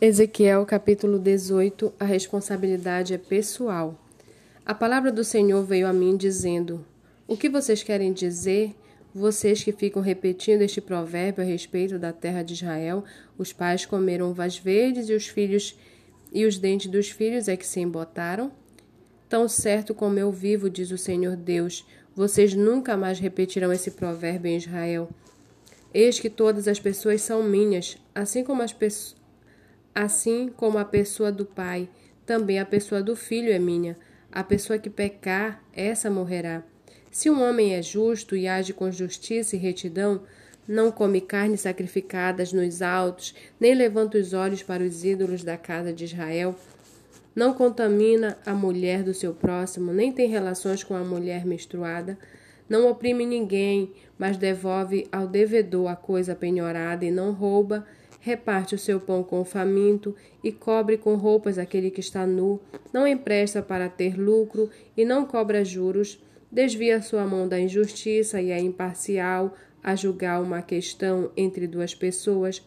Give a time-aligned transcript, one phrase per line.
[0.00, 3.98] Ezequiel capítulo 18 A responsabilidade é pessoal.
[4.64, 6.86] A palavra do Senhor veio a mim dizendo:
[7.26, 8.76] O que vocês querem dizer?
[9.12, 13.02] Vocês que ficam repetindo este provérbio a respeito da terra de Israel,
[13.36, 15.76] os pais comeram uvas verdes e os filhos
[16.32, 18.52] e os dentes dos filhos é que se embotaram?
[19.28, 21.84] Tão certo como eu vivo, diz o Senhor Deus,
[22.14, 25.08] vocês nunca mais repetirão esse provérbio em Israel.
[25.92, 29.17] Eis que todas as pessoas são minhas, assim como as pessoas
[30.00, 31.88] Assim como a pessoa do pai,
[32.24, 33.98] também a pessoa do filho é minha.
[34.30, 36.62] A pessoa que pecar, essa morrerá.
[37.10, 40.22] Se um homem é justo e age com justiça e retidão,
[40.68, 45.92] não come carnes sacrificadas nos altos, nem levanta os olhos para os ídolos da casa
[45.92, 46.54] de Israel,
[47.34, 52.16] não contamina a mulher do seu próximo, nem tem relações com a mulher menstruada,
[52.68, 57.84] não oprime ninguém, mas devolve ao devedor a coisa penhorada e não rouba,
[58.20, 62.60] reparte o seu pão com o faminto e cobre com roupas aquele que está nu,
[62.92, 68.50] não empresta para ter lucro e não cobra juros, desvia sua mão da injustiça e
[68.50, 72.62] é imparcial a julgar uma questão entre duas pessoas,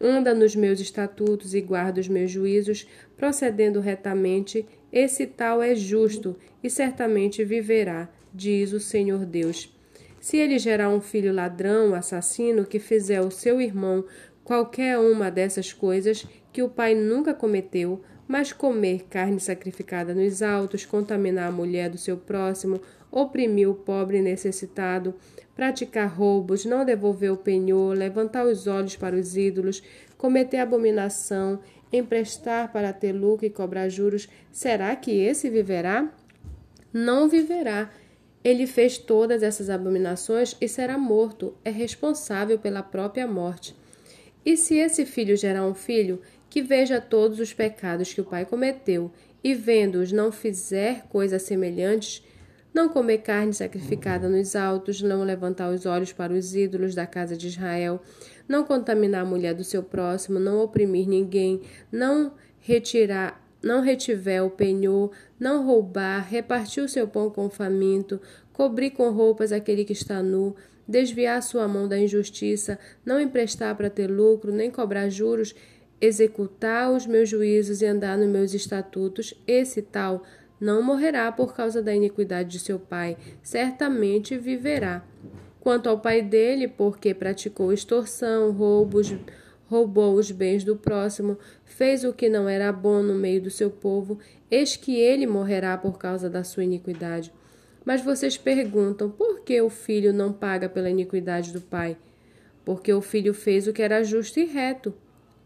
[0.00, 6.36] anda nos meus estatutos e guarda os meus juízos, procedendo retamente, esse tal é justo
[6.62, 9.72] e certamente viverá, diz o Senhor Deus.
[10.20, 14.04] Se ele gerar um filho ladrão, assassino, que fizer o seu irmão
[14.46, 20.86] qualquer uma dessas coisas que o pai nunca cometeu, mas comer carne sacrificada nos altos,
[20.86, 22.80] contaminar a mulher do seu próximo,
[23.10, 25.16] oprimir o pobre necessitado,
[25.56, 29.82] praticar roubos, não devolver o penhor, levantar os olhos para os ídolos,
[30.16, 31.58] cometer abominação,
[31.92, 36.08] emprestar para ter lucro e cobrar juros, será que esse viverá?
[36.92, 37.90] Não viverá.
[38.44, 43.74] Ele fez todas essas abominações e será morto, é responsável pela própria morte.
[44.46, 48.46] E se esse filho gerar um filho, que veja todos os pecados que o pai
[48.46, 49.10] cometeu,
[49.42, 52.24] e vendo-os não fizer coisas semelhantes,
[52.72, 57.36] não comer carne sacrificada nos altos, não levantar os olhos para os ídolos da casa
[57.36, 58.00] de Israel,
[58.48, 64.50] não contaminar a mulher do seu próximo, não oprimir ninguém, não retirar não retiver o
[64.50, 68.20] penhor, não roubar, repartir o seu pão com o faminto,
[68.52, 70.54] cobrir com roupas aquele que está nu,
[70.88, 75.54] desviar sua mão da injustiça, não emprestar para ter lucro, nem cobrar juros,
[76.00, 80.22] executar os meus juízos e andar nos meus estatutos, esse tal
[80.60, 85.04] não morrerá por causa da iniquidade de seu pai, certamente viverá.
[85.60, 89.14] Quanto ao pai dele, porque praticou extorsão, roubos,
[89.66, 93.68] roubou os bens do próximo, fez o que não era bom no meio do seu
[93.68, 94.18] povo,
[94.50, 97.32] eis que ele morrerá por causa da sua iniquidade.
[97.86, 101.96] Mas vocês perguntam: por que o filho não paga pela iniquidade do pai?
[102.64, 104.92] Porque o filho fez o que era justo e reto.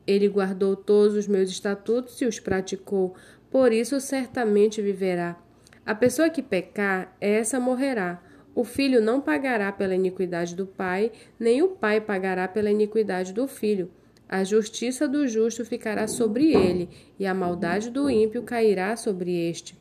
[0.06, 3.14] Ele guardou todos os meus estatutos e os praticou,
[3.50, 5.38] por isso certamente viverá.
[5.84, 8.22] A pessoa que pecar, essa morrerá.
[8.54, 13.46] O filho não pagará pela iniquidade do pai, nem o pai pagará pela iniquidade do
[13.46, 13.90] filho.
[14.28, 19.79] A justiça do justo ficará sobre ele, e a maldade do ímpio cairá sobre este.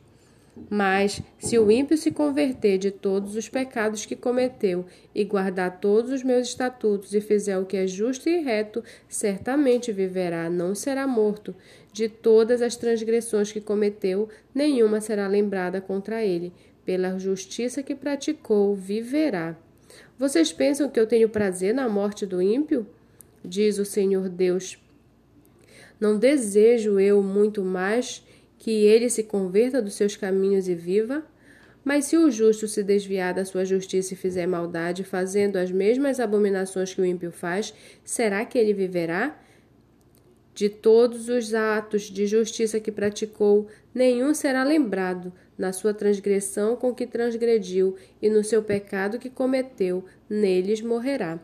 [0.68, 4.84] Mas, se o ímpio se converter de todos os pecados que cometeu
[5.14, 9.92] e guardar todos os meus estatutos e fizer o que é justo e reto, certamente
[9.92, 11.54] viverá, não será morto.
[11.92, 16.52] De todas as transgressões que cometeu, nenhuma será lembrada contra ele.
[16.84, 19.56] Pela justiça que praticou, viverá.
[20.18, 22.86] Vocês pensam que eu tenho prazer na morte do ímpio?
[23.44, 24.78] Diz o Senhor Deus.
[25.98, 28.24] Não desejo eu muito mais
[28.60, 31.24] que ele se converta dos seus caminhos e viva?
[31.82, 36.20] Mas se o justo se desviar da sua justiça e fizer maldade, fazendo as mesmas
[36.20, 37.72] abominações que o ímpio faz,
[38.04, 39.40] será que ele viverá?
[40.54, 46.94] De todos os atos de justiça que praticou, nenhum será lembrado na sua transgressão com
[46.94, 51.40] que transgrediu e no seu pecado que cometeu, neles morrerá.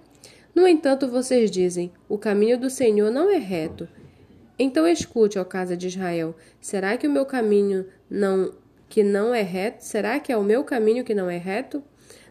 [0.55, 3.89] No entanto, vocês dizem: o caminho do Senhor não é reto.
[4.59, 8.53] Então escute, ó casa de Israel, será que o meu caminho não
[8.89, 9.85] que não é reto?
[9.85, 11.83] Será que é o meu caminho que não é reto?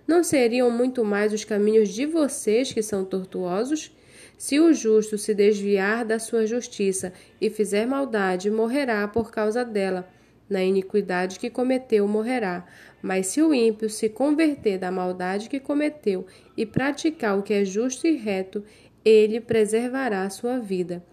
[0.07, 3.91] Não seriam muito mais os caminhos de vocês que são tortuosos?
[4.37, 10.07] Se o justo se desviar da sua justiça e fizer maldade, morrerá por causa dela.
[10.49, 12.65] Na iniquidade que cometeu, morrerá.
[13.01, 16.25] Mas se o ímpio se converter da maldade que cometeu
[16.55, 18.63] e praticar o que é justo e reto,
[19.03, 21.03] ele preservará a sua vida.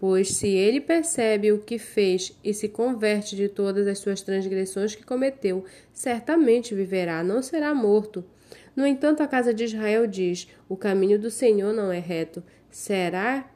[0.00, 4.94] Pois se ele percebe o que fez e se converte de todas as suas transgressões
[4.94, 5.62] que cometeu,
[5.92, 8.24] certamente viverá, não será morto.
[8.74, 12.42] No entanto, a casa de Israel diz: O caminho do Senhor não é reto.
[12.70, 13.46] Será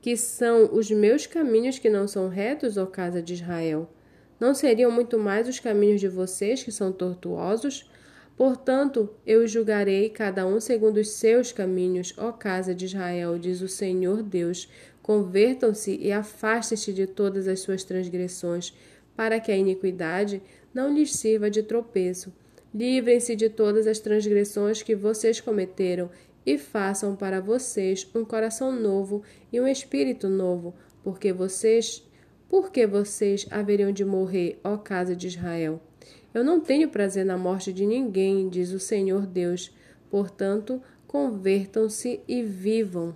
[0.00, 3.86] que são os meus caminhos que não são retos, ó casa de Israel?
[4.40, 7.90] Não seriam muito mais os caminhos de vocês que são tortuosos?
[8.38, 13.68] Portanto, eu julgarei cada um segundo os seus caminhos, ó casa de Israel, diz o
[13.68, 14.66] Senhor Deus.
[15.04, 18.72] Convertam-se e afastem-se de todas as suas transgressões,
[19.14, 20.42] para que a iniquidade
[20.72, 22.32] não lhes sirva de tropeço.
[22.74, 26.08] Livrem-se de todas as transgressões que vocês cometeram
[26.46, 29.22] e façam para vocês um coração novo
[29.52, 32.02] e um espírito novo, porque vocês,
[32.48, 35.82] porque vocês haveriam de morrer, ó casa de Israel.
[36.32, 39.70] Eu não tenho prazer na morte de ninguém, diz o Senhor Deus.
[40.10, 43.14] Portanto, convertam-se e vivam.